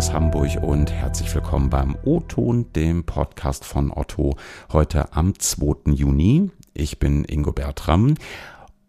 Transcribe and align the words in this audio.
aus 0.00 0.14
Hamburg 0.14 0.62
und 0.62 0.90
herzlich 0.90 1.34
willkommen 1.34 1.68
beim 1.68 1.94
O-Ton, 2.06 2.72
dem 2.72 3.04
Podcast 3.04 3.66
von 3.66 3.92
Otto, 3.92 4.34
heute 4.72 5.12
am 5.12 5.38
2. 5.38 5.92
Juni. 5.92 6.50
Ich 6.72 6.98
bin 6.98 7.22
Ingo 7.26 7.52
Bertram 7.52 8.14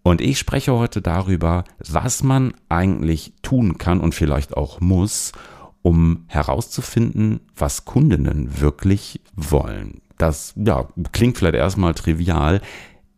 und 0.03 0.21
ich 0.21 0.39
spreche 0.39 0.71
heute 0.71 1.01
darüber, 1.01 1.65
was 1.79 2.23
man 2.23 2.53
eigentlich 2.69 3.33
tun 3.41 3.77
kann 3.77 3.99
und 3.99 4.15
vielleicht 4.15 4.55
auch 4.55 4.79
muss, 4.79 5.33
um 5.81 6.23
herauszufinden, 6.27 7.41
was 7.57 7.83
Kundinnen 7.83 8.61
wirklich 8.61 9.19
wollen. 9.35 9.99
Das 10.17 10.53
ja, 10.55 10.87
klingt 11.11 11.37
vielleicht 11.37 11.55
erstmal 11.55 11.93
trivial, 11.93 12.61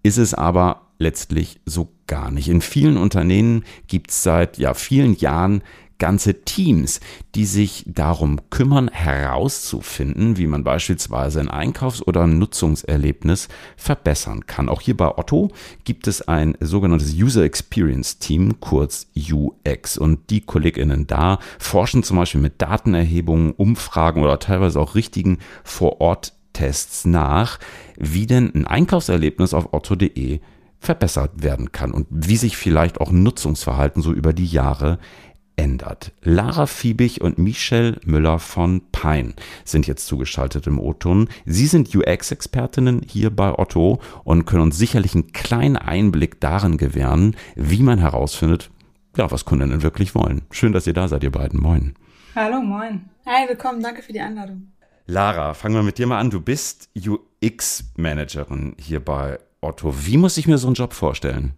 ist 0.02 0.18
es 0.18 0.34
aber 0.34 0.82
letztlich 0.98 1.62
so 1.68 1.90
gar 2.08 2.32
nicht. 2.32 2.48
In 2.50 2.62
vielen 2.62 2.98
Unternehmen 2.98 3.64
gibt 3.86 4.10
es 4.10 4.24
seit 4.24 4.58
ja, 4.58 4.74
vielen 4.74 5.16
Jahren 5.16 5.62
ganze 6.00 6.42
Teams, 6.42 7.00
die 7.36 7.46
sich 7.46 7.84
darum 7.88 8.40
kümmern, 8.50 8.90
herauszufinden, 8.92 10.38
wie 10.38 10.48
man 10.48 10.64
beispielsweise 10.64 11.40
ein 11.40 11.50
Einkaufs- 11.50 12.06
oder 12.06 12.28
Nutzungserlebnis 12.28 13.48
verbessern 13.78 14.46
kann. 14.46 14.70
Auch 14.70 14.82
hier 14.82 14.98
bei 14.98 15.18
Otto 15.18 15.52
gibt 15.84 16.08
es 16.08 16.28
ein 16.28 16.58
sogenanntes 16.60 17.14
User 17.14 17.44
Experience 17.44 18.20
Team, 18.20 18.60
kurz 18.60 19.08
UX. 19.16 19.98
Und 19.98 20.30
die 20.30 20.42
KollegInnen 20.42 21.08
da 21.08 21.40
forschen 21.60 22.04
zum 22.04 22.18
Beispiel 22.18 22.42
mit 22.42 22.62
Datenerhebungen, 22.62 23.52
Umfragen 23.52 24.24
oder 24.24 24.40
teilweise 24.40 24.80
auch 24.80 24.96
richtigen 24.96 25.40
Vor-Ort-Tests 25.64 27.06
nach, 27.06 27.60
wie 27.98 28.28
denn 28.28 28.54
ein 28.54 28.68
Einkaufserlebnis 28.68 29.54
auf 29.54 29.74
otto.de 29.74 30.40
verbessert 30.84 31.42
werden 31.42 31.72
kann 31.72 31.92
und 31.92 32.08
wie 32.10 32.36
sich 32.36 32.58
vielleicht 32.58 33.00
auch 33.00 33.10
Nutzungsverhalten 33.10 34.02
so 34.02 34.12
über 34.12 34.34
die 34.34 34.46
Jahre 34.46 35.00
ändert. 35.56 36.12
Lara 36.22 36.66
Fiebig 36.66 37.22
und 37.22 37.38
Michelle 37.38 38.00
Müller 38.06 38.40
von 38.40 38.82
Pine 38.92 39.34
sind 39.64 39.88
jetzt 39.88 40.08
zugeschaltet 40.08 40.68
im 40.68 40.80
O-Ton. 40.80 41.30
Sie 41.46 41.68
sind 41.68 41.96
UX-Expertinnen 41.96 43.02
hier 43.08 43.30
bei 43.30 43.58
Otto 43.58 44.00
und 44.24 44.46
können 44.46 44.64
uns 44.64 44.78
sicherlich 44.78 45.14
einen 45.14 45.32
kleinen 45.32 45.78
Einblick 45.78 46.40
darin 46.40 46.78
gewähren, 46.78 47.36
wie 47.56 47.84
man 47.84 48.00
herausfindet, 48.00 48.72
ja, 49.18 49.30
was 49.32 49.46
Kundinnen 49.46 49.84
wirklich 49.84 50.16
wollen. 50.16 50.42
Schön, 50.52 50.74
dass 50.74 50.88
ihr 50.88 50.94
da 50.94 51.08
seid, 51.08 51.24
ihr 51.24 51.32
beiden. 51.32 51.62
Moin. 51.62 51.96
Hallo, 52.36 52.62
moin. 52.62 53.10
Hi, 53.26 53.48
willkommen. 53.48 53.82
Danke 53.82 54.02
für 54.02 54.14
die 54.14 54.22
Einladung. 54.22 54.72
Lara, 55.06 55.54
fangen 55.54 55.76
wir 55.76 55.84
mit 55.84 55.98
dir 55.98 56.08
mal 56.08 56.20
an. 56.20 56.30
Du 56.30 56.42
bist 56.42 56.90
UX-Managerin 56.96 58.76
hier 58.80 59.04
bei 59.04 59.38
Otto. 59.62 59.94
Wie 60.06 60.18
muss 60.18 60.38
ich 60.38 60.48
mir 60.48 60.58
so 60.58 60.68
einen 60.68 60.76
Job 60.76 60.94
vorstellen? 60.94 61.54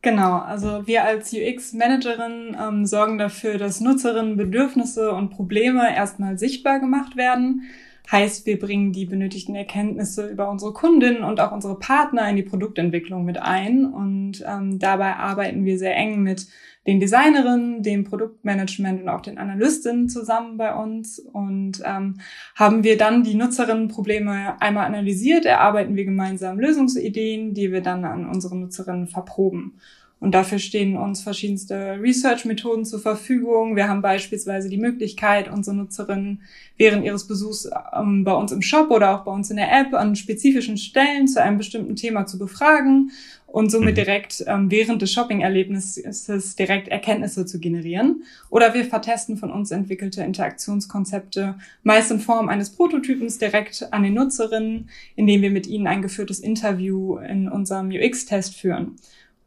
Genau, 0.00 0.38
also 0.38 0.86
wir 0.86 1.04
als 1.04 1.32
UX-Managerin 1.32 2.56
ähm, 2.60 2.86
sorgen 2.86 3.18
dafür, 3.18 3.58
dass 3.58 3.80
Nutzerinnen 3.80 4.36
Bedürfnisse 4.36 5.12
und 5.12 5.30
Probleme 5.30 5.94
erstmal 5.94 6.38
sichtbar 6.38 6.78
gemacht 6.78 7.16
werden. 7.16 7.62
Heißt, 8.10 8.46
wir 8.46 8.58
bringen 8.58 8.92
die 8.92 9.04
benötigten 9.04 9.54
Erkenntnisse 9.54 10.28
über 10.28 10.48
unsere 10.48 10.72
Kundinnen 10.72 11.24
und 11.24 11.40
auch 11.40 11.52
unsere 11.52 11.78
Partner 11.78 12.28
in 12.30 12.36
die 12.36 12.42
Produktentwicklung 12.42 13.24
mit 13.24 13.38
ein. 13.38 13.84
Und 13.84 14.42
ähm, 14.46 14.78
dabei 14.78 15.16
arbeiten 15.16 15.64
wir 15.64 15.78
sehr 15.78 15.96
eng 15.96 16.22
mit 16.22 16.46
den 16.88 17.00
Designerinnen, 17.00 17.82
dem 17.82 18.04
Produktmanagement 18.04 19.02
und 19.02 19.10
auch 19.10 19.20
den 19.20 19.36
Analystinnen 19.36 20.08
zusammen 20.08 20.56
bei 20.56 20.74
uns 20.74 21.18
und 21.18 21.82
ähm, 21.84 22.14
haben 22.54 22.82
wir 22.82 22.96
dann 22.96 23.24
die 23.24 23.34
Nutzerinnenprobleme 23.34 24.58
einmal 24.58 24.86
analysiert, 24.86 25.44
erarbeiten 25.44 25.96
wir 25.96 26.06
gemeinsam 26.06 26.58
Lösungsideen, 26.58 27.52
die 27.52 27.72
wir 27.72 27.82
dann 27.82 28.06
an 28.06 28.26
unsere 28.26 28.56
Nutzerinnen 28.56 29.06
verproben. 29.06 29.74
Und 30.20 30.32
dafür 30.32 30.58
stehen 30.58 30.96
uns 30.96 31.22
verschiedenste 31.22 31.98
Research-Methoden 32.00 32.84
zur 32.84 32.98
Verfügung. 32.98 33.76
Wir 33.76 33.88
haben 33.88 34.02
beispielsweise 34.02 34.68
die 34.68 34.76
Möglichkeit, 34.76 35.48
unsere 35.48 35.76
Nutzerinnen 35.76 36.42
während 36.76 37.04
ihres 37.04 37.28
Besuchs 37.28 37.70
ähm, 37.96 38.24
bei 38.24 38.32
uns 38.32 38.50
im 38.50 38.62
Shop 38.62 38.90
oder 38.90 39.14
auch 39.14 39.24
bei 39.24 39.30
uns 39.30 39.50
in 39.50 39.56
der 39.56 39.70
App 39.70 39.94
an 39.94 40.16
spezifischen 40.16 40.76
Stellen 40.76 41.28
zu 41.28 41.40
einem 41.40 41.58
bestimmten 41.58 41.94
Thema 41.94 42.26
zu 42.26 42.36
befragen 42.36 43.12
und 43.46 43.70
somit 43.70 43.92
mhm. 43.92 43.94
direkt 43.94 44.44
ähm, 44.46 44.70
während 44.70 45.02
des 45.02 45.12
Shopping-Erlebnisses 45.12 46.56
direkt 46.56 46.88
Erkenntnisse 46.88 47.46
zu 47.46 47.60
generieren. 47.60 48.24
Oder 48.50 48.74
wir 48.74 48.84
vertesten 48.84 49.36
von 49.36 49.52
uns 49.52 49.70
entwickelte 49.70 50.22
Interaktionskonzepte, 50.22 51.54
meist 51.84 52.10
in 52.10 52.18
Form 52.18 52.48
eines 52.48 52.70
Prototypens 52.70 53.38
direkt 53.38 53.92
an 53.92 54.02
den 54.02 54.14
Nutzerinnen, 54.14 54.90
indem 55.14 55.42
wir 55.42 55.50
mit 55.50 55.68
ihnen 55.68 55.86
ein 55.86 56.02
geführtes 56.02 56.40
Interview 56.40 57.18
in 57.18 57.48
unserem 57.48 57.90
UX-Test 57.90 58.56
führen. 58.56 58.96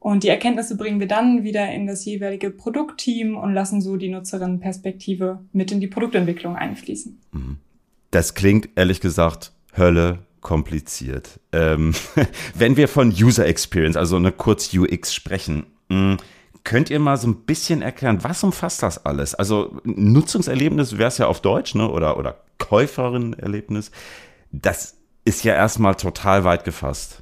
Und 0.02 0.24
die 0.24 0.30
Erkenntnisse 0.30 0.78
bringen 0.78 1.00
wir 1.00 1.08
dann 1.08 1.44
wieder 1.44 1.72
in 1.72 1.86
das 1.86 2.04
jeweilige 2.06 2.50
Produktteam 2.50 3.38
und 3.38 3.54
lassen 3.54 3.82
so 3.82 3.98
die 3.98 4.10
Nutzerinnenperspektive 4.10 5.42
mit 5.54 5.72
in 5.72 5.80
die 5.80 5.86
Produktentwicklung 5.86 6.56
einfließen. 6.56 7.22
Mhm. 7.32 7.58
Das 8.10 8.34
klingt 8.34 8.70
ehrlich 8.76 9.00
gesagt 9.00 9.52
Hölle 9.78 10.26
kompliziert. 10.42 11.40
Ähm, 11.52 11.94
wenn 12.56 12.78
wir 12.78 12.88
von 12.88 13.10
User 13.10 13.46
Experience, 13.46 13.96
also 13.96 14.16
eine 14.16 14.32
kurz 14.32 14.74
UX 14.74 15.14
sprechen, 15.14 15.68
mm, 15.90 16.16
könnt 16.64 16.90
ihr 16.90 17.00
mal 17.00 17.18
so 17.18 17.28
ein 17.28 17.46
bisschen 17.46 17.84
erklären, 17.84 18.24
was 18.24 18.44
umfasst 18.44 18.82
das 18.82 19.06
alles? 19.06 19.36
Also 19.36 19.80
Nutzungserlebnis 19.84 20.98
wäre 20.98 21.10
es 21.10 21.20
ja 21.20 21.28
auf 21.28 21.42
Deutsch, 21.42 21.76
ne? 21.76 21.88
Oder, 21.88 22.18
oder 22.18 22.40
Käuferinnenerlebnis. 22.58 23.92
Das 24.52 24.98
ist 25.26 25.44
ja 25.44 25.54
erstmal 25.54 25.94
total 25.94 26.44
weit 26.44 26.64
gefasst. 26.64 27.22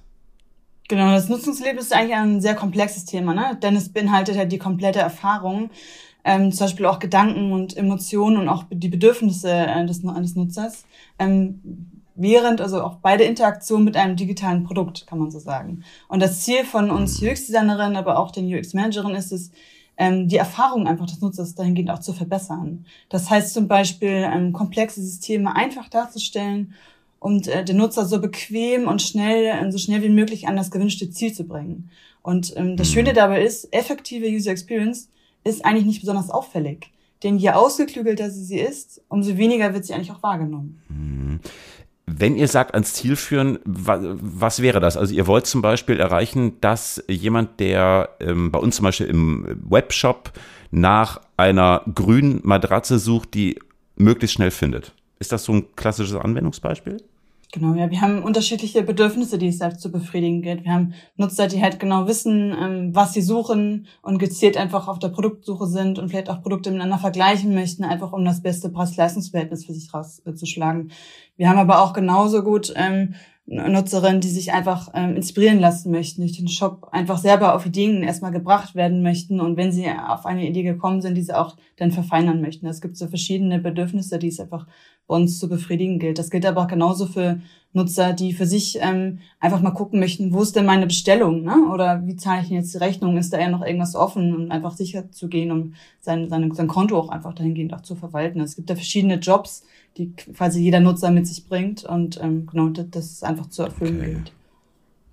Genau, 0.89 1.11
das 1.11 1.29
Nutzungserlebnis 1.29 1.85
ist 1.85 1.93
eigentlich 1.93 2.15
ein 2.15 2.41
sehr 2.41 2.55
komplexes 2.55 3.05
Thema, 3.05 3.35
ne? 3.35 3.55
denn 3.61 3.75
es 3.75 3.89
beinhaltet 3.89 4.35
halt 4.35 4.51
die 4.51 4.57
komplette 4.57 4.97
Erfahrung, 4.97 5.69
ähm, 6.23 6.51
zum 6.51 6.65
Beispiel 6.65 6.87
auch 6.87 6.97
Gedanken 6.97 7.51
und 7.51 7.77
Emotionen 7.77 8.37
und 8.37 8.49
auch 8.49 8.63
die 8.71 8.89
Bedürfnisse 8.89 9.51
äh, 9.51 9.85
des, 9.85 10.03
eines 10.03 10.35
Nutzers, 10.35 10.85
ähm, 11.19 11.61
während, 12.15 12.59
also 12.59 12.81
auch 12.81 12.95
bei 12.95 13.17
der 13.17 13.27
Interaktion 13.27 13.83
mit 13.83 13.95
einem 13.95 14.15
digitalen 14.15 14.63
Produkt, 14.63 15.05
kann 15.05 15.19
man 15.19 15.29
so 15.29 15.37
sagen. 15.37 15.83
Und 16.07 16.23
das 16.23 16.41
Ziel 16.41 16.65
von 16.65 16.89
uns 16.89 17.21
UX-Designerinnen, 17.21 17.95
aber 17.95 18.17
auch 18.17 18.31
den 18.31 18.51
UX-Managerinnen 18.51 19.15
ist 19.15 19.31
es, 19.31 19.51
ähm, 19.95 20.27
die 20.27 20.37
Erfahrung 20.37 20.87
einfach 20.87 21.05
des 21.05 21.21
Nutzers 21.21 21.53
dahingehend 21.53 21.91
auch 21.91 21.99
zu 21.99 22.13
verbessern. 22.13 22.87
Das 23.09 23.29
heißt 23.29 23.53
zum 23.53 23.67
Beispiel, 23.67 24.27
ähm, 24.33 24.53
komplexe 24.53 25.03
Systeme 25.03 25.55
einfach 25.55 25.87
darzustellen 25.87 26.73
und 27.19 27.47
äh, 27.47 27.63
den 27.63 27.77
Nutzer 27.77 28.05
so 28.05 28.19
bequem 28.19 28.87
und 28.87 29.01
schnell, 29.01 29.71
so 29.71 29.77
schnell 29.77 30.01
wie 30.01 30.09
möglich 30.09 30.47
an 30.47 30.55
das 30.55 30.71
gewünschte 30.71 31.09
Ziel 31.09 31.33
zu 31.33 31.43
bringen. 31.43 31.89
Und 32.21 32.53
ähm, 32.57 32.77
das 32.77 32.89
mhm. 32.89 32.93
Schöne 32.93 33.13
dabei 33.13 33.43
ist, 33.43 33.73
effektive 33.73 34.27
User 34.27 34.51
Experience 34.51 35.09
ist 35.43 35.63
eigentlich 35.65 35.85
nicht 35.85 36.01
besonders 36.01 36.29
auffällig. 36.29 36.91
Denn 37.23 37.37
je 37.37 37.49
ausgeklügelter 37.51 38.29
sie, 38.29 38.43
sie 38.43 38.59
ist, 38.59 39.01
umso 39.09 39.37
weniger 39.37 39.73
wird 39.73 39.85
sie 39.85 39.93
eigentlich 39.93 40.11
auch 40.11 40.23
wahrgenommen. 40.23 40.81
Mhm. 40.89 41.39
Wenn 42.05 42.35
ihr 42.35 42.47
sagt, 42.47 42.73
ans 42.73 42.93
Ziel 42.93 43.15
führen, 43.15 43.59
was, 43.65 43.99
was, 44.01 44.61
wäre 44.61 44.79
das? 44.79 44.97
Also 44.97 45.13
ihr 45.13 45.27
wollt 45.27 45.45
zum 45.45 45.61
Beispiel 45.61 45.99
erreichen, 45.99 46.59
dass 46.59 47.03
jemand, 47.07 47.59
der 47.59 48.09
ähm, 48.19 48.51
bei 48.51 48.57
uns 48.57 48.77
zum 48.77 48.83
Beispiel 48.83 49.07
im 49.07 49.45
Webshop 49.69 50.31
nach 50.71 51.21
einer 51.37 51.83
grünen 51.93 52.41
Matratze 52.43 52.97
sucht, 52.97 53.35
die 53.35 53.59
möglichst 53.95 54.35
schnell 54.35 54.51
findet. 54.51 54.93
Ist 55.19 55.31
das 55.31 55.43
so 55.43 55.53
ein 55.53 55.75
klassisches 55.75 56.15
Anwendungsbeispiel? 56.15 56.97
Genau, 57.51 57.73
ja, 57.73 57.89
wir 57.89 57.99
haben 58.01 58.21
unterschiedliche 58.21 58.83
Bedürfnisse, 58.83 59.39
die 59.39 59.47
es 59.47 59.57
selbst 59.57 59.81
zu 59.81 59.91
befriedigen 59.91 60.43
gilt. 60.43 60.65
Wir 60.65 60.71
haben 60.71 60.93
Nutzer, 61.17 61.47
die 61.47 61.61
halt 61.63 61.79
genau 61.79 62.07
wissen, 62.07 62.55
ähm, 62.55 62.93
was 62.93 63.13
sie 63.13 63.23
suchen 63.23 63.87
und 64.03 64.19
gezielt 64.19 64.55
einfach 64.55 64.87
auf 64.87 64.99
der 64.99 65.09
Produktsuche 65.09 65.65
sind 65.65 65.97
und 65.97 66.09
vielleicht 66.09 66.29
auch 66.29 66.43
Produkte 66.43 66.69
miteinander 66.69 66.99
vergleichen 66.99 67.55
möchten, 67.55 67.83
einfach 67.83 68.13
um 68.13 68.23
das 68.23 68.43
beste 68.43 68.69
Preis-Leistungs-Verhältnis 68.69 69.65
für 69.65 69.73
sich 69.73 69.91
rauszuschlagen. 69.91 70.91
Wir 71.37 71.49
haben 71.49 71.57
aber 71.57 71.81
auch 71.81 71.93
genauso 71.93 72.43
gut 72.43 72.71
ähm, 72.75 73.15
Nutzerinnen, 73.49 74.21
die 74.21 74.29
sich 74.29 74.53
einfach 74.53 74.91
ähm, 74.93 75.15
inspirieren 75.15 75.59
lassen 75.59 75.91
möchten, 75.91 76.21
durch 76.21 76.37
den 76.37 76.47
Shop 76.47 76.89
einfach 76.91 77.17
selber 77.17 77.55
auf 77.55 77.65
Ideen 77.65 78.03
erstmal 78.03 78.31
gebracht 78.31 78.75
werden 78.75 79.01
möchten 79.01 79.41
und 79.41 79.57
wenn 79.57 79.71
sie 79.71 79.87
auf 79.89 80.27
eine 80.27 80.47
Idee 80.47 80.61
gekommen 80.61 81.01
sind, 81.01 81.15
diese 81.15 81.39
auch 81.39 81.57
dann 81.75 81.91
verfeinern 81.91 82.41
möchten. 82.41 82.67
Es 82.67 82.79
gibt 82.79 82.95
so 82.95 83.07
verschiedene 83.07 83.59
Bedürfnisse, 83.59 84.19
die 84.19 84.27
es 84.27 84.39
einfach 84.39 84.67
bei 85.07 85.15
uns 85.15 85.39
zu 85.39 85.49
befriedigen 85.49 85.97
gilt. 85.97 86.19
Das 86.19 86.29
gilt 86.29 86.45
aber 86.45 86.61
auch 86.61 86.67
genauso 86.67 87.07
für 87.07 87.41
Nutzer, 87.71 88.13
die 88.13 88.33
für 88.33 88.47
sich 88.47 88.79
ähm, 88.81 89.19
einfach 89.39 89.61
mal 89.61 89.71
gucken 89.71 89.99
möchten, 89.99 90.33
wo 90.33 90.41
ist 90.41 90.55
denn 90.55 90.65
meine 90.65 90.87
Bestellung, 90.87 91.43
ne? 91.43 91.69
Oder 91.71 92.05
wie 92.07 92.15
zahle 92.15 92.41
ich 92.41 92.47
denn 92.47 92.57
jetzt 92.57 92.73
die 92.73 92.79
Rechnung? 92.79 93.15
Ist 93.17 93.31
da 93.31 93.39
ja 93.39 93.49
noch 93.49 93.63
irgendwas 93.63 93.95
offen, 93.95 94.35
um 94.35 94.51
einfach 94.51 94.75
sicher 94.75 95.11
zu 95.11 95.27
gehen, 95.27 95.51
um 95.51 95.75
sein, 96.01 96.29
sein, 96.29 96.51
sein 96.51 96.67
Konto 96.67 96.97
auch 96.97 97.09
einfach 97.09 97.33
dahingehend 97.33 97.73
auch 97.73 97.81
zu 97.81 97.95
verwalten. 97.95 98.41
Es 98.41 98.55
gibt 98.55 98.71
da 98.71 98.75
verschiedene 98.75 99.15
Jobs, 99.15 99.63
die 99.97 100.13
quasi 100.13 100.61
jeder 100.61 100.79
Nutzer 100.79 101.11
mit 101.11 101.27
sich 101.27 101.47
bringt 101.47 101.83
und 101.83 102.19
ähm, 102.21 102.47
genau, 102.47 102.69
das, 102.69 102.89
das 102.89 103.23
einfach 103.23 103.49
zu 103.49 103.63
erfüllen 103.63 103.97
okay. 103.97 104.13
gilt. 104.13 104.31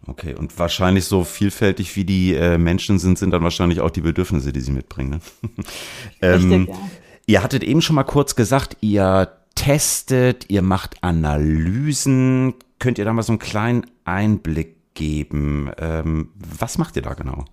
Okay, 0.09 0.35
und 0.35 0.57
wahrscheinlich 0.59 1.05
so 1.05 1.25
vielfältig 1.25 1.95
wie 1.97 2.05
die 2.05 2.35
äh, 2.35 2.59
Menschen 2.59 2.99
sind, 2.99 3.19
sind 3.19 3.33
dann 3.33 3.43
wahrscheinlich 3.43 3.81
auch 3.81 3.91
die 3.91 4.03
Bedürfnisse, 4.03 4.53
die 4.53 4.61
sie 4.61 4.71
mitbringen. 4.71 5.11
Ne? 5.11 5.21
ähm, 6.23 6.53
Richtig, 6.53 6.69
ja. 6.69 6.81
Ihr 7.29 7.43
hattet 7.43 7.65
eben 7.65 7.83
schon 7.83 7.97
mal 7.97 8.05
kurz 8.05 8.37
gesagt, 8.37 8.77
ihr 8.81 9.29
testet, 9.57 10.49
ihr 10.49 10.63
macht 10.63 11.03
Analysen. 11.03 12.55
Könnt 12.79 12.99
ihr 12.99 13.05
da 13.05 13.13
mal 13.13 13.23
so 13.23 13.33
einen 13.33 13.41
kleinen 13.41 13.85
Einblick 14.05 14.95
geben? 14.95 15.73
Ähm, 15.79 16.29
was 16.37 16.79
macht 16.79 16.95
ihr 16.95 17.03
da 17.03 17.15
genau? 17.15 17.45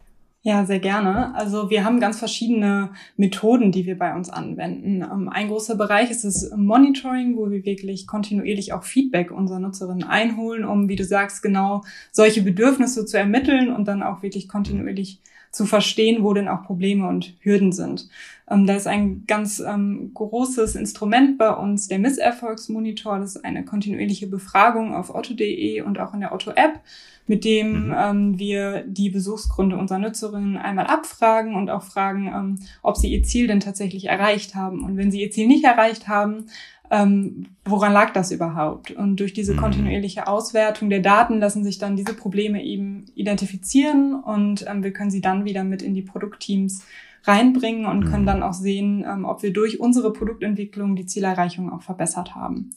Ja, 0.45 0.65
sehr 0.65 0.79
gerne. 0.79 1.33
Also 1.35 1.69
wir 1.69 1.85
haben 1.85 2.01
ganz 2.01 2.19
verschiedene 2.19 2.89
Methoden, 3.15 3.71
die 3.71 3.85
wir 3.85 3.97
bei 3.97 4.13
uns 4.13 4.29
anwenden. 4.29 5.01
Ähm, 5.01 5.29
ein 5.29 5.47
großer 5.47 5.75
Bereich 5.75 6.11
ist 6.11 6.25
das 6.25 6.51
Monitoring, 6.53 7.37
wo 7.37 7.49
wir 7.49 7.63
wirklich 7.63 8.05
kontinuierlich 8.07 8.73
auch 8.73 8.83
Feedback 8.83 9.31
unserer 9.31 9.59
Nutzerinnen 9.59 10.03
einholen, 10.03 10.65
um, 10.65 10.89
wie 10.89 10.97
du 10.97 11.05
sagst, 11.05 11.41
genau 11.41 11.83
solche 12.11 12.41
Bedürfnisse 12.41 13.05
zu 13.05 13.17
ermitteln 13.17 13.73
und 13.73 13.87
dann 13.87 14.03
auch 14.03 14.21
wirklich 14.21 14.49
kontinuierlich 14.49 15.21
zu 15.53 15.65
verstehen, 15.65 16.23
wo 16.23 16.33
denn 16.33 16.47
auch 16.47 16.63
Probleme 16.63 17.07
und 17.07 17.35
Hürden 17.39 17.71
sind. 17.71 18.09
Ähm, 18.49 18.65
da 18.65 18.75
ist 18.75 18.87
ein 18.87 19.23
ganz 19.27 19.59
ähm, 19.59 20.11
großes 20.13 20.75
Instrument 20.75 21.37
bei 21.37 21.51
uns, 21.51 21.87
der 21.87 21.99
Misserfolgsmonitor. 21.99 23.19
Das 23.19 23.35
ist 23.35 23.45
eine 23.45 23.63
kontinuierliche 23.63 24.27
Befragung 24.27 24.95
auf 24.95 25.13
otto.de 25.13 25.81
und 25.81 25.99
auch 25.99 26.15
in 26.15 26.21
der 26.21 26.33
Otto-App, 26.33 26.79
mit 27.27 27.45
dem 27.45 27.87
mhm. 27.87 27.95
ähm, 27.95 28.39
wir 28.39 28.83
die 28.87 29.11
Besuchsgründe 29.11 29.77
unserer 29.77 29.99
Nutzerinnen 29.99 30.57
einmal 30.57 30.87
abfragen 30.87 31.55
und 31.55 31.69
auch 31.69 31.83
fragen, 31.83 32.27
ähm, 32.27 32.59
ob 32.81 32.97
sie 32.97 33.13
ihr 33.13 33.21
Ziel 33.21 33.45
denn 33.45 33.59
tatsächlich 33.59 34.05
erreicht 34.05 34.55
haben. 34.55 34.83
Und 34.83 34.97
wenn 34.97 35.11
sie 35.11 35.21
ihr 35.21 35.29
Ziel 35.29 35.47
nicht 35.47 35.63
erreicht 35.63 36.07
haben, 36.07 36.47
ähm, 36.93 37.47
woran 37.65 37.91
lag 37.91 38.13
das 38.13 38.31
überhaupt? 38.31 38.91
Und 38.91 39.19
durch 39.19 39.33
diese 39.33 39.53
mhm. 39.53 39.57
kontinuierliche 39.57 40.27
Auswertung 40.27 40.91
der 40.91 40.99
Daten 40.99 41.39
lassen 41.39 41.63
sich 41.63 41.79
dann 41.79 41.95
diese 41.95 42.13
Probleme 42.13 42.63
eben 42.63 43.05
identifizieren 43.15 44.13
und 44.13 44.65
ähm, 44.67 44.83
wir 44.83 44.93
können 44.93 45.09
sie 45.09 45.21
dann 45.21 45.43
wieder 45.43 45.63
mit 45.63 45.81
in 45.81 45.95
die 45.95 46.03
Produktteams 46.03 46.85
reinbringen 47.23 47.87
und 47.87 48.05
können 48.05 48.23
mhm. 48.23 48.27
dann 48.27 48.43
auch 48.43 48.53
sehen, 48.53 49.03
ähm, 49.07 49.25
ob 49.25 49.41
wir 49.41 49.51
durch 49.51 49.79
unsere 49.79 50.13
Produktentwicklung 50.13 50.95
die 50.95 51.07
Zielerreichung 51.07 51.73
auch 51.73 51.81
verbessert 51.81 52.35
haben. 52.35 52.69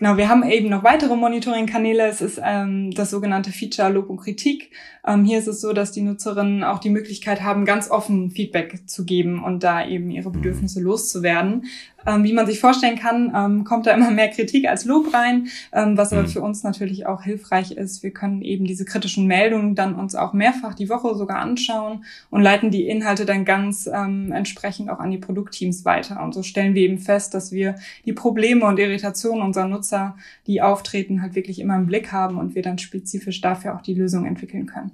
Genau, 0.00 0.16
wir 0.16 0.30
haben 0.30 0.42
eben 0.44 0.70
noch 0.70 0.82
weitere 0.82 1.14
Monitoring-Kanäle. 1.14 2.06
Es 2.06 2.22
ist 2.22 2.40
ähm, 2.42 2.90
das 2.90 3.10
sogenannte 3.10 3.52
Feature 3.52 3.90
Lob 3.90 4.08
und 4.08 4.16
Kritik. 4.16 4.70
Ähm, 5.06 5.26
hier 5.26 5.38
ist 5.38 5.46
es 5.46 5.60
so, 5.60 5.74
dass 5.74 5.92
die 5.92 6.00
Nutzerinnen 6.00 6.64
auch 6.64 6.78
die 6.78 6.88
Möglichkeit 6.88 7.42
haben, 7.42 7.66
ganz 7.66 7.90
offen 7.90 8.30
Feedback 8.30 8.88
zu 8.88 9.04
geben 9.04 9.44
und 9.44 9.62
da 9.62 9.86
eben 9.86 10.10
ihre 10.10 10.30
Bedürfnisse 10.30 10.80
loszuwerden. 10.80 11.66
Ähm, 12.06 12.24
wie 12.24 12.32
man 12.32 12.46
sich 12.46 12.60
vorstellen 12.60 12.98
kann, 12.98 13.32
ähm, 13.34 13.64
kommt 13.64 13.86
da 13.86 13.92
immer 13.92 14.10
mehr 14.10 14.28
Kritik 14.28 14.68
als 14.68 14.84
Lob 14.84 15.12
rein, 15.12 15.48
ähm, 15.72 15.96
was 15.96 16.12
aber 16.12 16.22
mhm. 16.22 16.28
für 16.28 16.40
uns 16.40 16.62
natürlich 16.62 17.06
auch 17.06 17.22
hilfreich 17.22 17.72
ist. 17.72 18.02
Wir 18.02 18.10
können 18.10 18.42
eben 18.42 18.64
diese 18.64 18.84
kritischen 18.84 19.26
Meldungen 19.26 19.74
dann 19.74 19.94
uns 19.94 20.14
auch 20.14 20.32
mehrfach 20.32 20.74
die 20.74 20.88
Woche 20.88 21.14
sogar 21.14 21.38
anschauen 21.38 22.04
und 22.30 22.42
leiten 22.42 22.70
die 22.70 22.88
Inhalte 22.88 23.26
dann 23.26 23.44
ganz 23.44 23.88
ähm, 23.92 24.32
entsprechend 24.32 24.90
auch 24.90 24.98
an 24.98 25.10
die 25.10 25.18
Produktteams 25.18 25.84
weiter. 25.84 26.22
Und 26.22 26.32
so 26.32 26.42
stellen 26.42 26.74
wir 26.74 26.82
eben 26.82 26.98
fest, 26.98 27.34
dass 27.34 27.52
wir 27.52 27.76
die 28.04 28.12
Probleme 28.12 28.64
und 28.66 28.78
Irritationen 28.78 29.42
unserer 29.42 29.68
Nutzer, 29.68 30.16
die 30.46 30.62
auftreten, 30.62 31.22
halt 31.22 31.34
wirklich 31.34 31.58
immer 31.58 31.76
im 31.76 31.86
Blick 31.86 32.12
haben 32.12 32.38
und 32.38 32.54
wir 32.54 32.62
dann 32.62 32.78
spezifisch 32.78 33.40
dafür 33.40 33.74
auch 33.74 33.82
die 33.82 33.94
Lösung 33.94 34.24
entwickeln 34.24 34.66
können. 34.66 34.92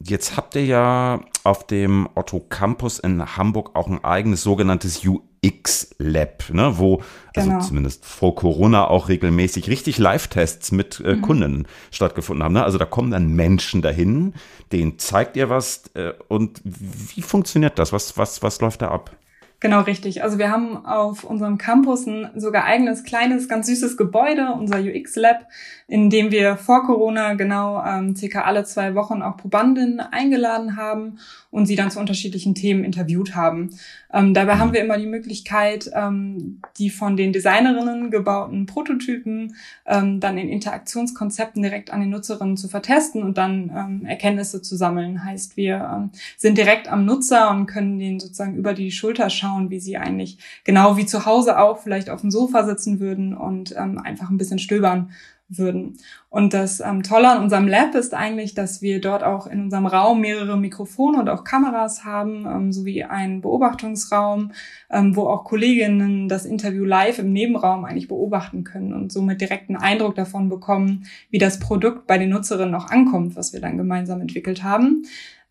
Jetzt 0.00 0.36
habt 0.36 0.56
ihr 0.56 0.64
ja 0.64 1.20
auf 1.44 1.66
dem 1.66 2.08
Otto 2.14 2.40
Campus 2.40 2.98
in 2.98 3.36
Hamburg 3.36 3.70
auch 3.74 3.88
ein 3.88 4.02
eigenes 4.02 4.42
sogenanntes 4.42 5.02
UX-Lab, 5.44 6.50
ne, 6.50 6.78
wo 6.78 7.02
also 7.34 7.50
genau. 7.50 7.62
zumindest 7.62 8.04
vor 8.04 8.34
Corona 8.34 8.86
auch 8.86 9.08
regelmäßig 9.08 9.68
richtig 9.68 9.98
Live-Tests 9.98 10.72
mit 10.72 11.00
äh, 11.00 11.16
mhm. 11.16 11.22
Kunden 11.22 11.66
stattgefunden 11.90 12.44
haben. 12.44 12.52
Ne? 12.52 12.62
Also 12.62 12.78
da 12.78 12.84
kommen 12.84 13.10
dann 13.10 13.28
Menschen 13.34 13.82
dahin, 13.82 14.34
denen 14.70 14.98
zeigt 14.98 15.36
ihr 15.36 15.50
was 15.50 15.84
äh, 15.94 16.12
und 16.28 16.60
wie 16.64 17.22
funktioniert 17.22 17.78
das? 17.78 17.92
Was, 17.92 18.16
was, 18.16 18.42
was 18.42 18.60
läuft 18.60 18.82
da 18.82 18.88
ab? 18.88 19.16
Genau, 19.62 19.82
richtig. 19.82 20.24
Also 20.24 20.38
wir 20.38 20.50
haben 20.50 20.84
auf 20.84 21.22
unserem 21.22 21.56
Campus 21.56 22.04
ein 22.04 22.28
sogar 22.34 22.64
eigenes, 22.64 23.04
kleines, 23.04 23.48
ganz 23.48 23.68
süßes 23.68 23.96
Gebäude, 23.96 24.54
unser 24.58 24.80
UX-Lab, 24.80 25.46
in 25.86 26.10
dem 26.10 26.32
wir 26.32 26.56
vor 26.56 26.84
Corona 26.84 27.34
genau 27.34 27.80
ähm, 27.86 28.16
circa 28.16 28.40
alle 28.40 28.64
zwei 28.64 28.96
Wochen 28.96 29.22
auch 29.22 29.36
Probandinnen 29.36 30.00
eingeladen 30.00 30.76
haben 30.76 31.20
und 31.52 31.66
sie 31.66 31.76
dann 31.76 31.92
zu 31.92 32.00
unterschiedlichen 32.00 32.56
Themen 32.56 32.82
interviewt 32.82 33.36
haben. 33.36 33.70
Ähm, 34.12 34.34
dabei 34.34 34.56
haben 34.56 34.72
wir 34.72 34.80
immer 34.80 34.98
die 34.98 35.06
Möglichkeit, 35.06 35.90
ähm, 35.94 36.60
die 36.78 36.90
von 36.90 37.16
den 37.16 37.32
Designerinnen 37.32 38.10
gebauten 38.10 38.66
Prototypen 38.66 39.54
ähm, 39.86 40.18
dann 40.18 40.38
in 40.38 40.48
Interaktionskonzepten 40.48 41.62
direkt 41.62 41.92
an 41.92 42.00
den 42.00 42.10
Nutzerinnen 42.10 42.56
zu 42.56 42.68
vertesten 42.68 43.22
und 43.22 43.36
dann 43.36 43.70
ähm, 43.76 44.06
Erkenntnisse 44.06 44.62
zu 44.62 44.76
sammeln. 44.76 45.24
Heißt, 45.24 45.58
wir 45.58 45.90
ähm, 45.94 46.10
sind 46.38 46.56
direkt 46.56 46.88
am 46.88 47.04
Nutzer 47.04 47.50
und 47.50 47.66
können 47.66 47.98
den 47.98 48.18
sozusagen 48.18 48.56
über 48.56 48.72
die 48.72 48.90
Schulter 48.90 49.28
schauen, 49.28 49.51
wie 49.70 49.80
sie 49.80 49.96
eigentlich 49.96 50.38
genau 50.64 50.96
wie 50.96 51.06
zu 51.06 51.26
Hause 51.26 51.58
auch 51.58 51.78
vielleicht 51.78 52.10
auf 52.10 52.20
dem 52.20 52.30
Sofa 52.30 52.64
sitzen 52.64 53.00
würden 53.00 53.36
und 53.36 53.74
ähm, 53.76 53.98
einfach 53.98 54.30
ein 54.30 54.38
bisschen 54.38 54.58
stöbern 54.58 55.10
würden. 55.58 55.98
Und 56.30 56.54
das 56.54 56.80
ähm, 56.80 57.02
Tolle 57.02 57.30
an 57.30 57.42
unserem 57.42 57.68
Lab 57.68 57.94
ist 57.94 58.14
eigentlich, 58.14 58.54
dass 58.54 58.80
wir 58.80 59.00
dort 59.00 59.22
auch 59.22 59.46
in 59.46 59.64
unserem 59.64 59.86
Raum 59.86 60.20
mehrere 60.20 60.58
Mikrofone 60.58 61.18
und 61.18 61.28
auch 61.28 61.44
Kameras 61.44 62.04
haben, 62.04 62.46
ähm, 62.46 62.72
sowie 62.72 63.04
einen 63.04 63.42
Beobachtungsraum, 63.42 64.52
ähm, 64.90 65.14
wo 65.14 65.26
auch 65.26 65.44
Kolleginnen 65.44 66.28
das 66.28 66.46
Interview 66.46 66.84
live 66.84 67.18
im 67.18 67.32
Nebenraum 67.32 67.84
eigentlich 67.84 68.08
beobachten 68.08 68.64
können 68.64 68.94
und 68.94 69.12
somit 69.12 69.40
direkten 69.40 69.76
Eindruck 69.76 70.14
davon 70.14 70.48
bekommen, 70.48 71.04
wie 71.30 71.38
das 71.38 71.58
Produkt 71.58 72.06
bei 72.06 72.18
den 72.18 72.30
Nutzerinnen 72.30 72.74
auch 72.74 72.90
ankommt, 72.90 73.36
was 73.36 73.52
wir 73.52 73.60
dann 73.60 73.76
gemeinsam 73.76 74.20
entwickelt 74.20 74.62
haben. 74.62 75.04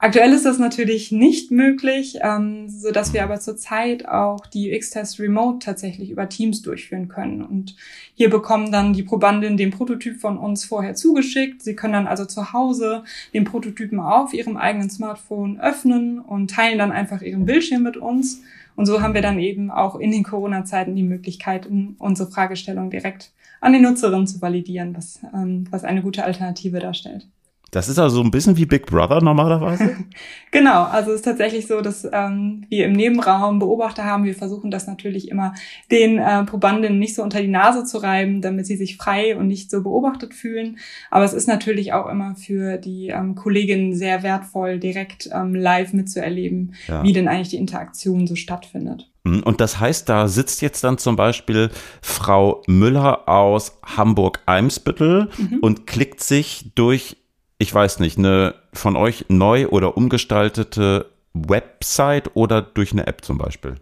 Aktuell 0.04 0.34
ist 0.34 0.48
das 0.48 0.58
natürlich 0.58 1.12
nicht 1.12 1.52
möglich, 1.52 2.18
ähm, 2.24 2.68
so 2.68 2.90
dass 2.90 3.14
wir 3.14 3.24
aber 3.24 3.40
zurzeit 3.40 4.08
auch 4.08 4.48
die 4.48 4.76
UX-Tests 4.76 5.20
remote 5.20 5.60
tatsächlich 5.60 6.10
über 6.10 6.28
Teams 6.28 6.64
durchführen 6.64 7.08
können. 7.08 7.44
Und 7.44 7.76
hier 8.16 8.32
bekommen 8.32 8.72
dann 8.72 8.94
die 8.94 9.04
Probandinnen 9.04 9.58
den 9.58 9.70
Prototyp 9.70 10.20
von 10.20 10.40
uns 10.40 10.66
vorher 10.66 10.96
zugeschickt. 10.96 11.62
Sie 11.62 11.76
können 11.76 11.94
dann 11.94 12.08
also 12.08 12.26
zu 12.26 12.52
Hause 12.52 13.04
den 13.36 13.44
Prototypen 13.44 14.00
auf 14.00 14.34
ihrem 14.34 14.58
eigenen 14.58 14.90
Smartphone 14.90 15.60
öffnen 15.60 16.18
und 16.18 16.50
teilen 16.50 16.80
dann 16.80 16.92
einfach 16.92 17.22
ihren 17.22 17.46
Bildschirm 17.46 17.84
mit 17.84 17.96
uns. 17.96 18.42
Und 18.76 18.88
so 18.88 19.04
haben 19.04 19.14
wir 19.14 19.22
dann 19.22 19.38
eben 19.38 19.70
auch 19.70 20.00
in 20.00 20.10
den 20.10 20.24
Corona-Zeiten 20.24 20.96
die 20.96 21.04
Möglichkeit, 21.04 21.68
unsere 22.00 22.32
Fragestellung 22.32 22.90
direkt 22.90 23.30
an 23.60 23.74
die 23.74 23.80
Nutzerinnen 23.80 24.26
zu 24.26 24.42
validieren, 24.42 24.98
was, 24.98 25.20
ähm, 25.32 25.66
was 25.70 25.84
eine 25.84 26.02
gute 26.02 26.24
Alternative 26.24 26.80
darstellt. 26.80 27.28
Das 27.72 27.88
ist 27.88 28.00
also 28.00 28.22
ein 28.22 28.32
bisschen 28.32 28.58
wie 28.58 28.66
Big 28.66 28.86
Brother 28.86 29.22
normalerweise? 29.22 29.96
genau, 30.52 30.84
also 30.84 31.12
es 31.12 31.18
ist 31.18 31.26
tatsächlich 31.26 31.68
so, 31.68 31.80
dass 31.80 32.06
ähm, 32.12 32.66
wir 32.68 32.86
im 32.86 32.92
Nebenraum 32.92 33.60
Beobachter 33.60 34.04
haben. 34.04 34.26
Wir 34.26 34.36
versuchen 34.36 34.72
das 34.72 34.88
natürlich 34.88 35.30
immer 35.30 35.54
den 35.90 36.18
äh, 36.18 36.44
Probandinnen 36.44 37.00
nicht 37.00 37.16
so 37.16 37.24
unter 37.24 37.42
die 37.42 37.48
Nase 37.48 37.86
zu 37.86 38.00
reiben, 38.00 38.42
damit 38.42 38.66
sie 38.66 38.76
sich 38.76 38.98
frei 38.98 39.38
und 39.38 39.48
nicht 39.48 39.72
so 39.72 39.82
beobachtet 39.84 40.34
fühlen. 40.34 40.80
Aber 41.10 41.24
es 41.24 41.32
ist 41.32 41.48
natürlich 41.48 41.94
auch 41.94 42.10
immer 42.10 42.36
für 42.36 42.78
die 42.78 43.08
ähm, 43.08 43.36
Kolleginnen 43.36 43.96
sehr 43.96 44.22
wertvoll, 44.22 44.78
direkt 44.78 45.30
ähm, 45.34 45.56
live 45.56 45.94
mitzuerleben, 45.94 46.76
ja. 46.90 47.04
wie 47.04 47.14
denn 47.14 47.30
eigentlich 47.30 47.50
die 47.50 47.58
Interaktion 47.58 48.28
so 48.28 48.36
stattfindet. 48.36 49.10
Hm, 49.26 49.44
und 49.44 49.62
das 49.62 49.80
heißt, 49.80 50.10
da 50.10 50.28
sitzt 50.28 50.62
jetzt 50.62 50.84
dann 50.84 50.98
zum 50.98 51.16
Beispiel 51.16 51.70
Frau 52.02 52.64
Müller 52.68 53.30
aus 53.30 53.80
Hamburg-Eimsbüttel 53.86 55.30
mhm. 55.38 55.60
und 55.62 55.88
klickt 55.88 56.22
sich 56.22 56.72
durch 56.76 57.18
ich 57.62 57.72
weiß 57.72 58.00
nicht, 58.00 58.18
eine 58.18 58.56
von 58.74 58.96
euch 58.96 59.26
neu 59.30 59.68
oder 59.68 59.96
umgestaltete 59.96 61.06
Website 61.34 62.32
oder 62.36 62.64
durch 62.64 62.92
eine 62.92 63.06
App 63.06 63.24
zum 63.24 63.38
Beispiel? 63.38 63.76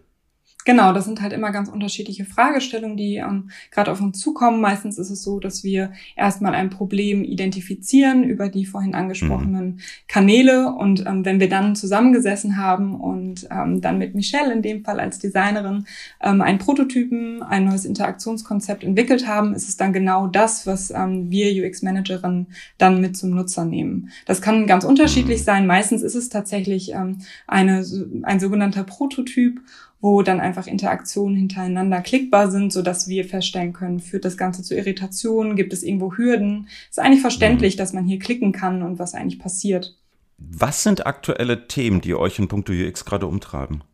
Genau, 0.64 0.92
das 0.92 1.06
sind 1.06 1.22
halt 1.22 1.32
immer 1.32 1.52
ganz 1.52 1.68
unterschiedliche 1.68 2.24
Fragestellungen, 2.24 2.96
die 2.96 3.16
ähm, 3.16 3.50
gerade 3.70 3.90
auf 3.90 4.00
uns 4.00 4.18
zukommen. 4.18 4.60
Meistens 4.60 4.98
ist 4.98 5.10
es 5.10 5.22
so, 5.22 5.40
dass 5.40 5.64
wir 5.64 5.92
erstmal 6.16 6.54
ein 6.54 6.68
Problem 6.68 7.24
identifizieren 7.24 8.24
über 8.24 8.48
die 8.48 8.66
vorhin 8.66 8.94
angesprochenen 8.94 9.66
mhm. 9.66 9.78
Kanäle 10.06 10.72
und 10.72 11.06
ähm, 11.06 11.24
wenn 11.24 11.40
wir 11.40 11.48
dann 11.48 11.76
zusammengesessen 11.76 12.58
haben 12.58 13.00
und 13.00 13.48
ähm, 13.50 13.80
dann 13.80 13.98
mit 13.98 14.14
Michelle 14.14 14.52
in 14.52 14.60
dem 14.60 14.84
Fall 14.84 15.00
als 15.00 15.18
Designerin 15.18 15.86
ähm, 16.22 16.42
einen 16.42 16.58
Prototypen, 16.58 17.42
ein 17.42 17.64
neues 17.64 17.86
Interaktionskonzept 17.86 18.84
entwickelt 18.84 19.26
haben, 19.26 19.54
ist 19.54 19.68
es 19.68 19.76
dann 19.76 19.92
genau 19.94 20.26
das, 20.26 20.66
was 20.66 20.90
ähm, 20.90 21.30
wir 21.30 21.50
UX-Managerinnen 21.64 22.48
dann 22.76 23.00
mit 23.00 23.16
zum 23.16 23.30
Nutzer 23.30 23.64
nehmen. 23.64 24.10
Das 24.26 24.42
kann 24.42 24.66
ganz 24.66 24.84
unterschiedlich 24.84 25.40
mhm. 25.40 25.44
sein. 25.44 25.66
Meistens 25.66 26.02
ist 26.02 26.14
es 26.14 26.28
tatsächlich 26.28 26.92
ähm, 26.92 27.18
eine, 27.46 27.84
ein 28.22 28.40
sogenannter 28.40 28.84
Prototyp 28.84 29.60
wo 30.00 30.22
dann 30.22 30.40
einfach 30.40 30.66
Interaktionen 30.66 31.36
hintereinander 31.36 32.00
klickbar 32.00 32.50
sind, 32.50 32.72
so 32.72 32.82
dass 32.82 33.06
wir 33.08 33.24
feststellen 33.24 33.72
können, 33.72 34.00
führt 34.00 34.24
das 34.24 34.36
Ganze 34.36 34.62
zu 34.62 34.74
Irritationen, 34.74 35.56
gibt 35.56 35.72
es 35.72 35.82
irgendwo 35.82 36.16
Hürden. 36.16 36.68
ist 36.88 36.98
eigentlich 36.98 37.20
verständlich, 37.20 37.74
mhm. 37.74 37.78
dass 37.78 37.92
man 37.92 38.06
hier 38.06 38.18
klicken 38.18 38.52
kann 38.52 38.82
und 38.82 38.98
was 38.98 39.14
eigentlich 39.14 39.38
passiert. 39.38 39.98
Was 40.38 40.82
sind 40.82 41.06
aktuelle 41.06 41.68
Themen, 41.68 42.00
die 42.00 42.14
euch 42.14 42.38
in 42.38 42.48
puncto 42.48 42.72
UX 42.72 43.04
gerade 43.04 43.26
umtreiben? 43.26 43.84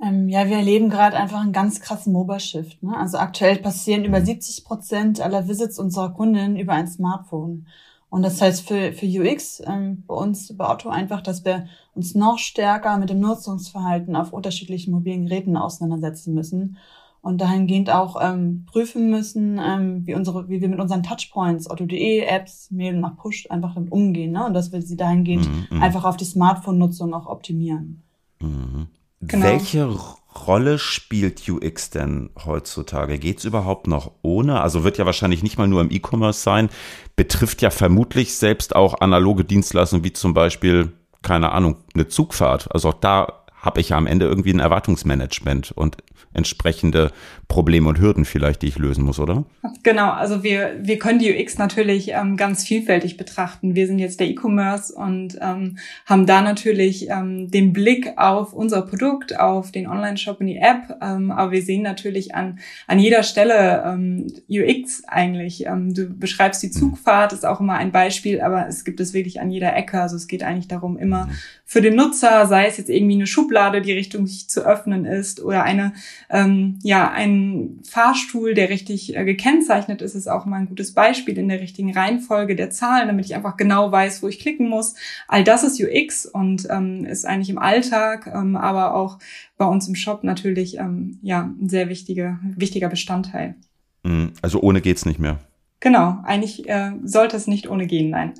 Ähm, 0.00 0.28
ja, 0.28 0.46
wir 0.46 0.56
erleben 0.56 0.90
gerade 0.90 1.16
einfach 1.16 1.40
einen 1.40 1.52
ganz 1.52 1.80
krassen 1.80 2.12
Mobile-Shift. 2.12 2.82
Ne? 2.82 2.96
Also 2.96 3.18
aktuell 3.18 3.56
passieren 3.56 4.04
über 4.04 4.20
70 4.20 4.62
mhm. 4.62 4.66
Prozent 4.66 5.20
aller 5.20 5.48
Visits 5.48 5.78
unserer 5.78 6.12
Kunden 6.12 6.56
über 6.56 6.74
ein 6.74 6.86
Smartphone. 6.86 7.66
Und 8.08 8.22
das 8.22 8.40
heißt 8.40 8.66
für, 8.66 8.92
für 8.92 9.06
UX 9.06 9.62
ähm, 9.66 10.04
bei 10.06 10.14
uns 10.14 10.56
bei 10.56 10.68
Otto 10.68 10.88
einfach, 10.88 11.20
dass 11.20 11.44
wir 11.44 11.66
uns 11.94 12.14
noch 12.14 12.38
stärker 12.38 12.98
mit 12.98 13.10
dem 13.10 13.20
Nutzungsverhalten 13.20 14.16
auf 14.16 14.32
unterschiedlichen 14.32 14.92
mobilen 14.92 15.26
Geräten 15.26 15.56
auseinandersetzen 15.56 16.34
müssen. 16.34 16.78
und 17.26 17.40
dahingehend 17.40 17.90
auch 17.90 18.16
ähm, 18.22 18.66
prüfen 18.70 19.10
müssen, 19.10 19.58
ähm, 19.58 20.06
wie 20.06 20.14
unsere, 20.14 20.48
wie 20.48 20.60
wir 20.60 20.68
mit 20.68 20.78
unseren 20.78 21.02
Touchpoints, 21.02 21.68
Otto.de, 21.68 22.20
Apps, 22.20 22.70
Mail 22.70 22.92
nach 23.00 23.16
Push 23.16 23.50
einfach 23.50 23.74
damit 23.74 23.90
umgehen, 23.90 24.30
ne? 24.30 24.46
Und 24.46 24.54
dass 24.54 24.70
wir 24.70 24.80
sie 24.80 24.96
dahingehend 24.96 25.48
mhm. 25.68 25.82
einfach 25.82 26.04
auf 26.04 26.16
die 26.16 26.24
Smartphone-Nutzung 26.24 27.12
auch 27.14 27.26
optimieren. 27.26 28.02
Mhm. 28.40 28.86
Genau. 29.22 29.44
Welche 29.44 29.98
Rolle 30.46 30.78
spielt 30.78 31.48
UX 31.48 31.90
denn 31.90 32.30
heutzutage? 32.44 33.18
Geht 33.18 33.38
es 33.38 33.44
überhaupt 33.44 33.86
noch 33.86 34.12
ohne? 34.22 34.60
Also 34.60 34.84
wird 34.84 34.98
ja 34.98 35.06
wahrscheinlich 35.06 35.42
nicht 35.42 35.58
mal 35.58 35.66
nur 35.66 35.80
im 35.80 35.90
E-Commerce 35.90 36.40
sein, 36.40 36.68
betrifft 37.16 37.62
ja 37.62 37.70
vermutlich 37.70 38.36
selbst 38.36 38.76
auch 38.76 39.00
analoge 39.00 39.44
Dienstleistungen 39.44 40.04
wie 40.04 40.12
zum 40.12 40.34
Beispiel, 40.34 40.92
keine 41.22 41.52
Ahnung, 41.52 41.76
eine 41.94 42.08
Zugfahrt. 42.08 42.72
Also 42.72 42.90
auch 42.90 42.94
da 42.94 43.45
habe 43.60 43.80
ich 43.80 43.90
ja 43.90 43.96
am 43.96 44.06
Ende 44.06 44.26
irgendwie 44.26 44.52
ein 44.52 44.60
Erwartungsmanagement 44.60 45.72
und 45.72 45.96
entsprechende 46.36 47.12
Probleme 47.48 47.88
und 47.88 47.98
Hürden 47.98 48.24
vielleicht, 48.24 48.62
die 48.62 48.68
ich 48.68 48.78
lösen 48.78 49.04
muss, 49.04 49.18
oder? 49.18 49.44
Genau, 49.82 50.10
also 50.10 50.42
wir, 50.42 50.76
wir 50.80 50.98
können 50.98 51.18
die 51.18 51.32
UX 51.32 51.58
natürlich 51.58 52.10
ähm, 52.10 52.36
ganz 52.36 52.64
vielfältig 52.64 53.16
betrachten. 53.16 53.74
Wir 53.74 53.86
sind 53.86 53.98
jetzt 53.98 54.20
der 54.20 54.28
E-Commerce 54.28 54.94
und 54.94 55.38
ähm, 55.40 55.78
haben 56.04 56.26
da 56.26 56.42
natürlich 56.42 57.08
ähm, 57.08 57.50
den 57.50 57.72
Blick 57.72 58.12
auf 58.16 58.52
unser 58.52 58.82
Produkt, 58.82 59.38
auf 59.38 59.72
den 59.72 59.86
Online-Shop 59.86 60.40
und 60.40 60.46
die 60.46 60.58
App, 60.58 60.98
ähm, 61.00 61.30
aber 61.30 61.52
wir 61.52 61.62
sehen 61.62 61.82
natürlich 61.82 62.34
an, 62.34 62.58
an 62.86 62.98
jeder 62.98 63.22
Stelle 63.22 63.82
ähm, 63.86 64.26
UX 64.48 65.04
eigentlich. 65.06 65.66
Ähm, 65.66 65.94
du 65.94 66.06
beschreibst 66.08 66.62
die 66.62 66.68
mhm. 66.68 66.72
Zugfahrt, 66.72 67.32
ist 67.32 67.46
auch 67.46 67.60
immer 67.60 67.74
ein 67.74 67.92
Beispiel, 67.92 68.40
aber 68.40 68.66
es 68.68 68.84
gibt 68.84 69.00
es 69.00 69.14
wirklich 69.14 69.40
an 69.40 69.50
jeder 69.50 69.74
Ecke. 69.74 70.00
Also 70.00 70.16
es 70.16 70.26
geht 70.26 70.42
eigentlich 70.42 70.68
darum, 70.68 70.98
immer 70.98 71.28
für 71.64 71.80
den 71.80 71.96
Nutzer, 71.96 72.46
sei 72.46 72.66
es 72.66 72.76
jetzt 72.76 72.90
irgendwie 72.90 73.14
eine 73.14 73.26
Schublade, 73.26 73.55
die 73.80 73.92
Richtung 73.92 74.26
sich 74.26 74.48
zu 74.48 74.64
öffnen 74.64 75.04
ist 75.04 75.42
oder 75.42 75.62
eine 75.62 75.92
ähm, 76.30 76.78
ja 76.82 77.10
ein 77.10 77.80
Fahrstuhl, 77.88 78.54
der 78.54 78.70
richtig 78.70 79.16
äh, 79.16 79.24
gekennzeichnet 79.24 80.02
ist, 80.02 80.14
ist 80.14 80.28
auch 80.28 80.46
mal 80.46 80.58
ein 80.58 80.68
gutes 80.68 80.94
Beispiel 80.94 81.36
in 81.38 81.48
der 81.48 81.60
richtigen 81.60 81.92
Reihenfolge 81.92 82.56
der 82.56 82.70
Zahlen, 82.70 83.08
damit 83.08 83.26
ich 83.26 83.34
einfach 83.34 83.56
genau 83.56 83.90
weiß, 83.90 84.22
wo 84.22 84.28
ich 84.28 84.38
klicken 84.38 84.68
muss. 84.68 84.94
All 85.28 85.44
das 85.44 85.64
ist 85.64 85.80
UX 85.80 86.26
und 86.26 86.68
ähm, 86.70 87.04
ist 87.04 87.26
eigentlich 87.26 87.50
im 87.50 87.58
Alltag, 87.58 88.26
ähm, 88.32 88.56
aber 88.56 88.94
auch 88.94 89.18
bei 89.56 89.64
uns 89.64 89.88
im 89.88 89.94
Shop 89.94 90.22
natürlich 90.24 90.78
ähm, 90.78 91.18
ja 91.22 91.50
ein 91.60 91.68
sehr 91.68 91.88
wichtiger 91.88 92.38
wichtiger 92.42 92.88
Bestandteil. 92.88 93.56
Mhm. 94.02 94.32
Also 94.42 94.60
ohne 94.60 94.80
geht's 94.80 95.06
nicht 95.06 95.18
mehr. 95.18 95.38
Genau, 95.80 96.18
eigentlich 96.24 96.68
äh, 96.68 96.92
sollte 97.04 97.36
es 97.36 97.46
nicht 97.46 97.68
ohne 97.68 97.86
gehen, 97.86 98.10
nein. 98.10 98.34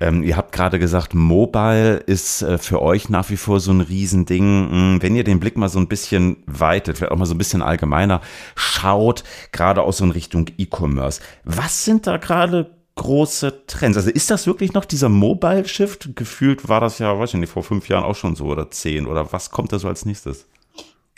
Ähm, 0.00 0.22
ihr 0.22 0.36
habt 0.36 0.52
gerade 0.52 0.78
gesagt, 0.78 1.14
Mobile 1.14 1.96
ist 1.96 2.42
äh, 2.42 2.58
für 2.58 2.80
euch 2.82 3.08
nach 3.08 3.30
wie 3.30 3.36
vor 3.36 3.60
so 3.60 3.72
ein 3.72 3.80
Riesending. 3.80 4.70
Hm, 4.70 4.98
wenn 5.02 5.16
ihr 5.16 5.24
den 5.24 5.40
Blick 5.40 5.56
mal 5.56 5.68
so 5.68 5.78
ein 5.78 5.88
bisschen 5.88 6.36
weitet, 6.46 6.98
vielleicht 6.98 7.12
auch 7.12 7.18
mal 7.18 7.26
so 7.26 7.34
ein 7.34 7.38
bisschen 7.38 7.62
allgemeiner 7.62 8.20
schaut, 8.54 9.24
gerade 9.52 9.82
auch 9.82 9.92
so 9.92 10.04
in 10.04 10.10
Richtung 10.10 10.46
E-Commerce. 10.56 11.20
Was 11.44 11.84
sind 11.84 12.06
da 12.06 12.16
gerade 12.16 12.70
große 12.94 13.66
Trends? 13.66 13.96
Also 13.96 14.10
ist 14.10 14.30
das 14.30 14.46
wirklich 14.46 14.72
noch 14.72 14.84
dieser 14.84 15.08
Mobile-Shift? 15.08 16.16
Gefühlt 16.16 16.68
war 16.68 16.80
das 16.80 16.98
ja, 16.98 17.18
weiß 17.18 17.34
ich 17.34 17.40
nicht, 17.40 17.52
vor 17.52 17.62
fünf 17.62 17.88
Jahren 17.88 18.04
auch 18.04 18.16
schon 18.16 18.36
so 18.36 18.46
oder 18.46 18.70
zehn 18.70 19.06
oder 19.06 19.32
was 19.32 19.50
kommt 19.50 19.72
da 19.72 19.78
so 19.78 19.88
als 19.88 20.04
nächstes? 20.04 20.46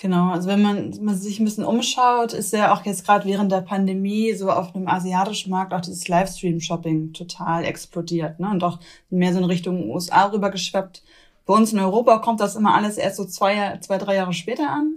Genau, 0.01 0.31
also 0.31 0.49
wenn 0.49 0.63
man, 0.63 0.95
man 1.03 1.15
sich 1.15 1.39
ein 1.39 1.45
bisschen 1.45 1.65
umschaut, 1.65 2.33
ist 2.33 2.55
ja 2.55 2.73
auch 2.73 2.87
jetzt 2.87 3.05
gerade 3.05 3.27
während 3.27 3.53
der 3.53 3.61
Pandemie 3.61 4.33
so 4.33 4.51
auf 4.51 4.75
einem 4.75 4.89
asiatischen 4.89 5.51
Markt 5.51 5.75
auch 5.75 5.83
dieses 5.83 6.09
Livestream-Shopping 6.09 7.13
total 7.13 7.67
explodiert, 7.67 8.41
ne? 8.41 8.49
Und 8.49 8.65
auch 8.65 8.79
mehr 9.11 9.35
so 9.35 9.41
in 9.41 9.45
Richtung 9.45 9.91
USA 9.91 10.25
rübergeschwappt. 10.25 11.03
Bei 11.45 11.53
uns 11.53 11.75
in 11.75 11.79
Europa 11.81 12.17
kommt 12.21 12.41
das 12.41 12.57
immer 12.57 12.75
alles 12.75 12.97
erst 12.97 13.17
so 13.19 13.27
zwei, 13.27 13.77
zwei 13.83 13.99
drei 13.99 14.15
Jahre 14.15 14.33
später 14.33 14.71
an. 14.71 14.95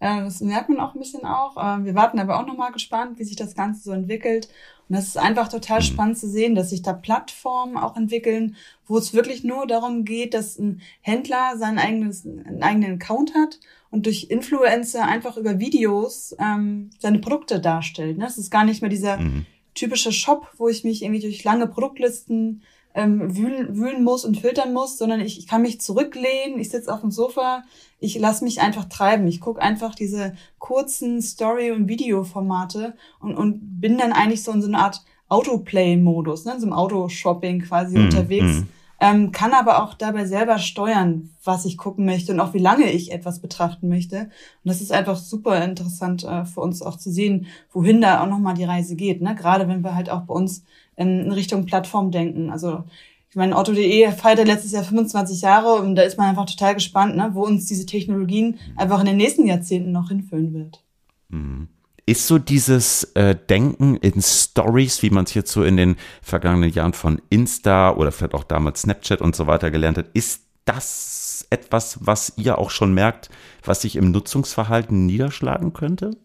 Äh, 0.00 0.22
das 0.22 0.40
merkt 0.40 0.70
man 0.70 0.80
auch 0.80 0.94
ein 0.94 1.00
bisschen 1.00 1.26
auch. 1.26 1.58
Äh, 1.58 1.84
wir 1.84 1.94
warten 1.94 2.18
aber 2.18 2.40
auch 2.40 2.46
nochmal 2.46 2.72
gespannt, 2.72 3.18
wie 3.18 3.24
sich 3.24 3.36
das 3.36 3.54
Ganze 3.54 3.82
so 3.82 3.92
entwickelt. 3.92 4.48
Und 4.88 4.96
das 4.96 5.08
ist 5.08 5.18
einfach 5.18 5.48
total 5.48 5.80
mhm. 5.80 5.84
spannend 5.84 6.18
zu 6.18 6.28
sehen, 6.28 6.54
dass 6.54 6.70
sich 6.70 6.82
da 6.82 6.92
Plattformen 6.92 7.76
auch 7.76 7.96
entwickeln, 7.96 8.56
wo 8.86 8.98
es 8.98 9.14
wirklich 9.14 9.42
nur 9.42 9.66
darum 9.66 10.04
geht, 10.04 10.34
dass 10.34 10.58
ein 10.58 10.80
Händler 11.00 11.56
sein 11.56 11.78
eigenes, 11.78 12.24
einen 12.24 12.62
eigenen 12.62 12.94
Account 12.94 13.34
hat 13.34 13.58
und 13.90 14.06
durch 14.06 14.28
Influencer 14.30 15.04
einfach 15.04 15.36
über 15.36 15.58
Videos 15.58 16.36
ähm, 16.38 16.90
seine 16.98 17.18
Produkte 17.18 17.60
darstellt. 17.60 18.18
Ne? 18.18 18.26
Es 18.26 18.38
ist 18.38 18.50
gar 18.50 18.64
nicht 18.64 18.80
mehr 18.80 18.90
dieser 18.90 19.18
mhm. 19.18 19.46
typische 19.74 20.12
Shop, 20.12 20.52
wo 20.56 20.68
ich 20.68 20.84
mich 20.84 21.02
irgendwie 21.02 21.22
durch 21.22 21.42
lange 21.42 21.66
Produktlisten 21.66 22.62
ähm, 22.96 23.36
wühlen, 23.36 23.76
wühlen 23.76 24.02
muss 24.02 24.24
und 24.24 24.38
filtern 24.38 24.72
muss, 24.72 24.98
sondern 24.98 25.20
ich, 25.20 25.38
ich 25.38 25.46
kann 25.46 25.62
mich 25.62 25.80
zurücklehnen, 25.80 26.58
ich 26.58 26.70
sitze 26.70 26.92
auf 26.92 27.02
dem 27.02 27.10
Sofa, 27.10 27.62
ich 28.00 28.18
lasse 28.18 28.42
mich 28.42 28.60
einfach 28.60 28.86
treiben. 28.86 29.26
Ich 29.26 29.40
gucke 29.40 29.62
einfach 29.62 29.94
diese 29.94 30.34
kurzen 30.58 31.22
Story- 31.22 31.70
und 31.70 31.88
Videoformate 31.88 32.94
und, 33.20 33.36
und 33.36 33.80
bin 33.80 33.98
dann 33.98 34.12
eigentlich 34.12 34.42
so 34.42 34.50
in 34.50 34.62
so 34.62 34.68
einer 34.68 34.80
Art 34.80 35.02
Autoplay-Modus, 35.28 36.44
ne? 36.44 36.54
in 36.54 36.60
so 36.60 36.66
einem 36.66 36.72
Autoshopping 36.72 37.60
quasi 37.62 37.98
mhm. 37.98 38.04
unterwegs. 38.06 38.60
Mhm 38.60 38.68
ähm, 39.06 39.30
kann 39.30 39.52
aber 39.52 39.82
auch 39.82 39.94
dabei 39.94 40.26
selber 40.26 40.58
steuern, 40.58 41.30
was 41.44 41.64
ich 41.64 41.76
gucken 41.76 42.04
möchte 42.04 42.32
und 42.32 42.40
auch 42.40 42.54
wie 42.54 42.58
lange 42.58 42.90
ich 42.90 43.12
etwas 43.12 43.40
betrachten 43.40 43.88
möchte. 43.88 44.22
Und 44.22 44.30
das 44.64 44.80
ist 44.80 44.90
einfach 44.90 45.16
super 45.16 45.62
interessant 45.64 46.24
äh, 46.24 46.44
für 46.44 46.60
uns 46.60 46.82
auch 46.82 46.96
zu 46.96 47.10
sehen, 47.10 47.46
wohin 47.72 48.00
da 48.00 48.22
auch 48.22 48.28
nochmal 48.28 48.54
die 48.54 48.64
Reise 48.64 48.96
geht. 48.96 49.22
Ne? 49.22 49.34
Gerade 49.36 49.68
wenn 49.68 49.82
wir 49.82 49.94
halt 49.94 50.10
auch 50.10 50.22
bei 50.22 50.34
uns 50.34 50.64
in 50.96 51.30
Richtung 51.30 51.66
Plattform 51.66 52.10
denken. 52.10 52.50
Also 52.50 52.84
ich 53.30 53.36
meine, 53.36 53.56
Otto.de 53.56 54.10
feiert 54.12 54.44
letztes 54.46 54.72
Jahr 54.72 54.82
25 54.82 55.42
Jahre 55.42 55.74
und 55.74 55.94
da 55.94 56.02
ist 56.02 56.16
man 56.16 56.28
einfach 56.28 56.46
total 56.46 56.74
gespannt, 56.74 57.16
ne, 57.16 57.30
wo 57.32 57.44
uns 57.44 57.66
diese 57.66 57.86
Technologien 57.86 58.58
einfach 58.76 59.00
in 59.00 59.06
den 59.06 59.18
nächsten 59.18 59.46
Jahrzehnten 59.46 59.92
noch 59.92 60.08
hinführen 60.08 60.54
wird. 60.54 60.82
Mhm. 61.28 61.68
Ist 62.08 62.28
so 62.28 62.38
dieses 62.38 63.02
äh, 63.14 63.34
Denken 63.34 63.96
in 63.96 64.22
Stories, 64.22 65.02
wie 65.02 65.10
man 65.10 65.24
es 65.24 65.50
so 65.50 65.64
in 65.64 65.76
den 65.76 65.96
vergangenen 66.22 66.70
Jahren 66.70 66.92
von 66.92 67.20
Insta 67.30 67.90
oder 67.90 68.12
vielleicht 68.12 68.34
auch 68.34 68.44
damals 68.44 68.82
Snapchat 68.82 69.20
und 69.20 69.34
so 69.34 69.48
weiter 69.48 69.72
gelernt 69.72 69.98
hat, 69.98 70.06
ist 70.14 70.42
das 70.66 71.46
etwas, 71.50 71.98
was 72.00 72.32
ihr 72.36 72.58
auch 72.58 72.70
schon 72.70 72.94
merkt, 72.94 73.28
was 73.64 73.82
sich 73.82 73.96
im 73.96 74.12
Nutzungsverhalten 74.12 75.06
niederschlagen 75.06 75.72
könnte? 75.72 76.16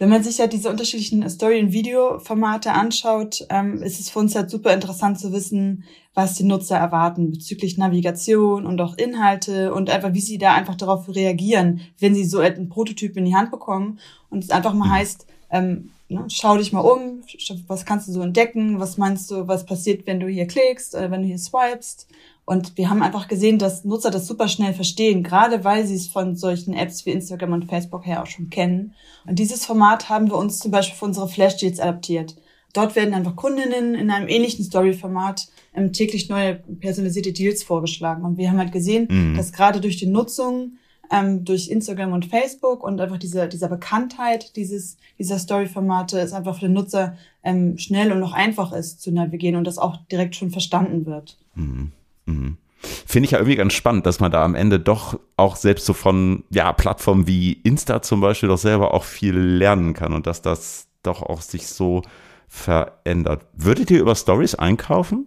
Wenn 0.00 0.08
man 0.08 0.22
sich 0.22 0.38
ja 0.38 0.46
diese 0.46 0.70
unterschiedlichen 0.70 1.28
Story- 1.28 1.60
und 1.60 1.74
Videoformate 1.74 2.72
anschaut, 2.72 3.46
ähm, 3.50 3.82
ist 3.82 4.00
es 4.00 4.08
für 4.08 4.20
uns 4.20 4.34
halt 4.34 4.48
super 4.48 4.72
interessant 4.72 5.20
zu 5.20 5.30
wissen, 5.30 5.84
was 6.14 6.36
die 6.36 6.44
Nutzer 6.44 6.78
erwarten 6.78 7.30
bezüglich 7.30 7.76
Navigation 7.76 8.64
und 8.64 8.80
auch 8.80 8.96
Inhalte 8.96 9.74
und 9.74 9.90
einfach, 9.90 10.14
wie 10.14 10.22
sie 10.22 10.38
da 10.38 10.54
einfach 10.54 10.76
darauf 10.76 11.14
reagieren, 11.14 11.82
wenn 11.98 12.14
sie 12.14 12.24
so 12.24 12.38
einen 12.38 12.70
Prototyp 12.70 13.14
in 13.18 13.26
die 13.26 13.34
Hand 13.34 13.50
bekommen 13.50 13.98
und 14.30 14.42
es 14.42 14.48
einfach 14.48 14.72
mal 14.72 14.86
mhm. 14.86 14.92
heißt, 14.92 15.26
ähm, 15.50 15.90
ne, 16.10 16.24
schau 16.28 16.56
dich 16.56 16.72
mal 16.72 16.80
um, 16.80 17.22
was 17.66 17.84
kannst 17.84 18.08
du 18.08 18.12
so 18.12 18.20
entdecken, 18.20 18.80
was 18.80 18.98
meinst 18.98 19.30
du, 19.30 19.46
was 19.48 19.64
passiert, 19.64 20.06
wenn 20.06 20.20
du 20.20 20.28
hier 20.28 20.46
klickst, 20.46 20.94
äh, 20.94 21.10
wenn 21.10 21.22
du 21.22 21.28
hier 21.28 21.38
swipest. 21.38 22.08
Und 22.44 22.76
wir 22.76 22.90
haben 22.90 23.02
einfach 23.02 23.28
gesehen, 23.28 23.58
dass 23.58 23.84
Nutzer 23.84 24.10
das 24.10 24.26
super 24.26 24.48
schnell 24.48 24.74
verstehen, 24.74 25.22
gerade 25.22 25.62
weil 25.62 25.86
sie 25.86 25.94
es 25.94 26.08
von 26.08 26.34
solchen 26.34 26.74
Apps 26.74 27.06
wie 27.06 27.10
Instagram 27.10 27.52
und 27.52 27.66
Facebook 27.66 28.04
her 28.04 28.22
auch 28.22 28.26
schon 28.26 28.50
kennen. 28.50 28.94
Und 29.26 29.38
dieses 29.38 29.64
Format 29.64 30.08
haben 30.08 30.28
wir 30.28 30.36
uns 30.36 30.58
zum 30.58 30.72
Beispiel 30.72 30.98
für 30.98 31.04
unsere 31.04 31.28
Flash-Deals 31.28 31.78
adaptiert. 31.78 32.34
Dort 32.72 32.96
werden 32.96 33.14
einfach 33.14 33.36
Kundinnen 33.36 33.94
in 33.94 34.10
einem 34.10 34.28
ähnlichen 34.28 34.64
Story-Format 34.64 35.48
ähm, 35.74 35.92
täglich 35.92 36.28
neue 36.28 36.56
personalisierte 36.80 37.32
Deals 37.32 37.62
vorgeschlagen. 37.62 38.24
Und 38.24 38.36
wir 38.36 38.50
haben 38.50 38.58
halt 38.58 38.72
gesehen, 38.72 39.08
mhm. 39.10 39.36
dass 39.36 39.52
gerade 39.52 39.80
durch 39.80 39.96
die 39.96 40.06
Nutzung 40.06 40.72
ähm, 41.10 41.44
durch 41.44 41.68
Instagram 41.68 42.12
und 42.12 42.26
Facebook 42.26 42.84
und 42.84 43.00
einfach 43.00 43.18
diese, 43.18 43.48
dieser 43.48 43.68
Bekanntheit 43.68 44.56
dieses, 44.56 44.96
dieser 45.18 45.38
Story-Formate 45.38 46.20
es 46.20 46.32
einfach 46.32 46.54
für 46.54 46.66
den 46.66 46.72
Nutzer 46.72 47.16
ähm, 47.42 47.78
schnell 47.78 48.12
und 48.12 48.20
noch 48.20 48.32
einfach 48.32 48.72
ist 48.72 49.02
zu 49.02 49.12
navigieren 49.12 49.56
und 49.56 49.64
das 49.64 49.78
auch 49.78 49.96
direkt 50.10 50.36
schon 50.36 50.50
verstanden 50.50 51.06
wird. 51.06 51.36
Mhm. 51.54 51.92
Mhm. 52.26 52.56
Finde 52.82 53.26
ich 53.26 53.32
ja 53.32 53.38
irgendwie 53.38 53.56
ganz 53.56 53.74
spannend, 53.74 54.06
dass 54.06 54.20
man 54.20 54.30
da 54.30 54.42
am 54.42 54.54
Ende 54.54 54.80
doch 54.80 55.18
auch 55.36 55.56
selbst 55.56 55.84
so 55.84 55.92
von 55.92 56.44
ja, 56.50 56.72
Plattformen 56.72 57.26
wie 57.26 57.52
Insta 57.52 58.00
zum 58.00 58.20
Beispiel 58.20 58.48
doch 58.48 58.58
selber 58.58 58.94
auch 58.94 59.04
viel 59.04 59.36
lernen 59.36 59.92
kann 59.92 60.14
und 60.14 60.26
dass 60.26 60.40
das 60.40 60.86
doch 61.02 61.22
auch 61.22 61.42
sich 61.42 61.66
so 61.66 62.02
verändert. 62.48 63.46
Würdet 63.52 63.90
ihr 63.90 64.00
über 64.00 64.14
Stories 64.14 64.54
einkaufen? 64.54 65.26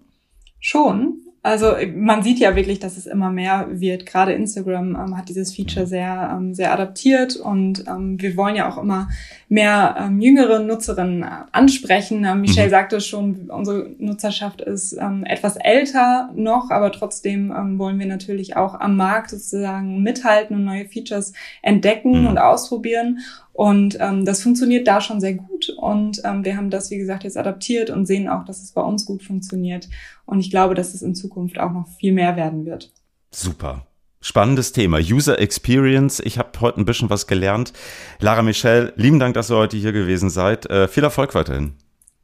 Schon. 0.60 1.23
Also 1.46 1.76
man 1.94 2.24
sieht 2.24 2.40
ja 2.40 2.56
wirklich, 2.56 2.80
dass 2.80 2.96
es 2.96 3.06
immer 3.06 3.30
mehr 3.30 3.68
wird. 3.70 4.06
Gerade 4.06 4.32
Instagram 4.32 4.96
ähm, 4.96 5.18
hat 5.18 5.28
dieses 5.28 5.54
Feature 5.54 5.86
sehr, 5.86 6.32
ähm, 6.34 6.54
sehr 6.54 6.72
adaptiert 6.72 7.36
und 7.36 7.86
ähm, 7.86 8.20
wir 8.20 8.38
wollen 8.38 8.56
ja 8.56 8.70
auch 8.70 8.78
immer 8.82 9.10
mehr 9.54 9.96
ähm, 10.00 10.20
jüngere 10.20 10.60
Nutzerinnen 10.60 11.22
äh, 11.22 11.28
ansprechen. 11.52 12.26
Ähm, 12.26 12.42
Michelle 12.42 12.68
mhm. 12.68 12.72
sagte 12.72 13.02
schon, 13.02 13.52
unsere 13.52 13.92
Nutzerschaft 14.00 14.62
ist 14.62 14.94
ähm, 14.94 15.24
etwas 15.26 15.58
älter 15.58 16.32
noch, 16.34 16.72
aber 16.72 16.92
trotzdem 16.92 17.54
ähm, 17.56 17.78
wollen 17.78 18.00
wir 18.00 18.08
natürlich 18.08 18.56
auch 18.58 18.74
am 18.74 18.98
Markt 18.98 19.30
sozusagen 19.30 20.02
mithalten 20.02 20.56
und 20.56 20.66
neue 20.66 20.86
Features 20.86 21.34
entdecken 21.62 22.22
mhm. 22.22 22.28
und 22.28 22.38
ausprobieren. 22.40 23.20
Und 23.52 24.00
ähm, 24.02 24.26
das 24.26 24.42
funktioniert 24.42 24.88
da 24.88 25.00
schon 25.02 25.22
sehr 25.22 25.36
gut. 25.36 25.70
Und 25.78 26.24
ähm, 26.26 26.44
wir 26.44 26.58
haben 26.58 26.72
das, 26.72 26.90
wie 26.90 26.98
gesagt, 26.98 27.24
jetzt 27.24 27.38
adaptiert 27.38 27.92
und 27.92 28.08
sehen 28.08 28.28
auch, 28.28 28.46
dass 28.46 28.64
es 28.64 28.72
bei 28.72 28.82
uns 28.82 29.06
gut 29.06 29.22
funktioniert. 29.22 29.88
Und 30.26 30.40
ich 30.40 30.50
glaube, 30.50 30.74
dass 30.74 30.96
es 30.96 31.04
in 31.04 31.14
Zukunft 31.14 31.60
auch 31.60 31.72
noch 31.72 31.88
viel 32.00 32.12
mehr 32.12 32.36
werden 32.36 32.66
wird. 32.66 32.92
Super. 33.30 33.86
Spannendes 34.24 34.72
Thema. 34.72 34.98
User 35.00 35.38
Experience. 35.38 36.22
Ich 36.22 36.38
habe 36.38 36.58
heute 36.62 36.80
ein 36.80 36.86
bisschen 36.86 37.10
was 37.10 37.28
gelernt. 37.28 37.74
Lara 38.20 38.42
Michelle, 38.42 38.94
lieben 38.96 39.20
Dank, 39.20 39.34
dass 39.34 39.52
ihr 39.52 39.58
heute 39.58 39.76
hier 39.76 39.92
gewesen 39.92 40.30
seid. 40.30 40.66
Äh, 40.68 40.88
viel 40.88 41.04
Erfolg 41.04 41.36
weiterhin. 41.36 41.74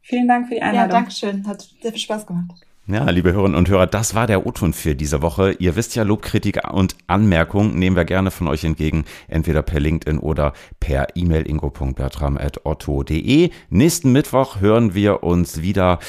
Vielen 0.01 0.29
Dank 0.29 0.47
für 0.47 0.55
die 0.55 0.61
Einladung. 0.61 0.89
Ja, 0.89 0.95
danke 0.95 1.11
schön. 1.11 1.45
Hat 1.45 1.67
sehr 1.81 1.91
viel 1.91 1.99
Spaß 1.99 2.25
gemacht. 2.25 2.51
Ja, 2.87 3.09
liebe 3.09 3.33
Hörerinnen 3.33 3.57
und 3.57 3.67
Hörer, 3.67 3.85
das 3.85 4.15
war 4.15 4.27
der 4.27 4.47
O-Ton 4.47 4.71
für 4.71 4.95
diese 4.95 5.21
Woche. 5.21 5.57
Ihr 5.59 5.75
wisst 5.75 5.93
ja, 5.95 6.03
Lobkritik 6.03 6.61
und 6.71 6.95
Anmerkungen 7.07 7.77
nehmen 7.77 7.97
wir 7.97 8.05
gerne 8.05 8.31
von 8.31 8.47
euch 8.47 8.63
entgegen, 8.63 9.03
entweder 9.27 9.61
per 9.61 9.81
LinkedIn 9.81 10.19
oder 10.19 10.53
per 10.79 11.07
E-Mail 11.15 11.49
ingo.bertram.otto.de. 11.49 13.49
Nächsten 13.69 14.13
Mittwoch 14.13 14.61
hören 14.61 14.93
wir 14.95 15.21
uns 15.21 15.61
wieder. 15.61 15.99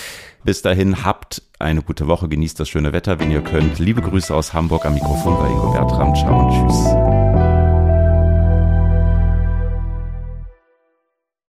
Bis 0.45 0.63
dahin 0.63 1.05
habt 1.05 1.43
eine 1.61 1.83
gute 1.83 2.07
Woche, 2.07 2.29
genießt 2.29 2.59
das 2.59 2.69
schöne 2.69 2.93
Wetter, 2.93 3.21
wenn 3.21 3.31
ihr 3.31 3.43
könnt. 3.43 3.79
Liebe 3.79 4.01
Grüße 4.01 4.35
aus 4.35 4.55
Hamburg 4.55 4.87
am 4.87 4.95
Mikrofon 4.95 5.39
bei 5.39 5.49
Ingo 5.49 5.73
Bertram. 5.73 6.15
Ciao 6.15 6.41
und 6.41 6.51
tschüss. 6.51 7.00